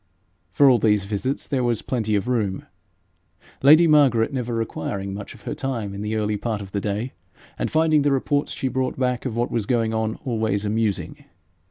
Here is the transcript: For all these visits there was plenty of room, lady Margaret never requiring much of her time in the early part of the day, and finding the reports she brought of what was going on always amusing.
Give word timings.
For 0.49 0.67
all 0.67 0.79
these 0.79 1.03
visits 1.03 1.47
there 1.47 1.63
was 1.63 1.83
plenty 1.83 2.15
of 2.15 2.27
room, 2.27 2.65
lady 3.61 3.85
Margaret 3.85 4.33
never 4.33 4.55
requiring 4.55 5.13
much 5.13 5.35
of 5.35 5.43
her 5.43 5.53
time 5.53 5.93
in 5.93 6.01
the 6.01 6.15
early 6.15 6.37
part 6.37 6.59
of 6.59 6.71
the 6.71 6.81
day, 6.81 7.13
and 7.59 7.69
finding 7.69 8.01
the 8.01 8.11
reports 8.11 8.51
she 8.51 8.67
brought 8.67 8.97
of 8.99 9.35
what 9.35 9.51
was 9.51 9.67
going 9.67 9.93
on 9.93 10.15
always 10.25 10.65
amusing. 10.65 11.25